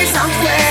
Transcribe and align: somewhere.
somewhere. 0.00 0.61